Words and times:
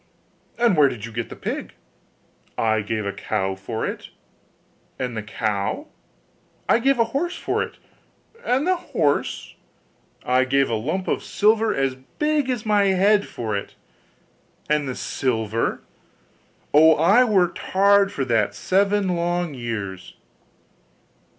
'And 0.57 0.75
where 0.75 0.89
did 0.89 1.05
you 1.05 1.11
get 1.11 1.29
the 1.29 1.35
pig?' 1.35 1.75
'I 2.57 2.81
gave 2.81 3.05
a 3.05 3.11
cow 3.13 3.53
for 3.53 3.85
it.' 3.85 4.09
'And 4.97 5.15
the 5.15 5.21
cow?' 5.21 5.89
'I 6.67 6.79
gave 6.79 6.97
a 6.97 7.03
horse 7.13 7.35
for 7.37 7.61
it.' 7.61 7.77
'And 8.43 8.65
the 8.65 8.77
horse?' 8.77 9.53
'I 10.25 10.45
gave 10.45 10.71
a 10.71 10.73
lump 10.73 11.07
of 11.07 11.21
silver 11.23 11.71
as 11.75 11.93
big 12.17 12.49
as 12.49 12.65
my 12.65 12.85
head 12.85 13.27
for 13.27 13.55
it.' 13.55 13.75
'And 14.67 14.89
the 14.89 14.95
silver?' 14.95 15.83
'Oh! 16.73 16.95
I 16.95 17.23
worked 17.23 17.59
hard 17.59 18.11
for 18.11 18.25
that 18.25 18.55
seven 18.55 19.09
long 19.09 19.53
years. 19.53 20.15